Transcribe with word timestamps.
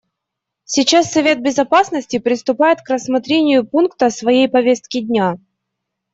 Сейчас 0.63 1.11
Совет 1.11 1.43
Безопасности 1.43 2.17
приступает 2.17 2.81
к 2.81 2.89
рассмотрению 2.89 3.67
пункта 3.67 4.09
своей 4.09 4.49
повестки 4.49 4.99
дня. 4.99 5.37